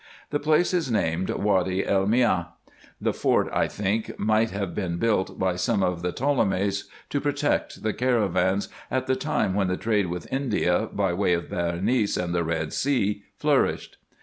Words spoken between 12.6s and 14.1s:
Sea, flourished.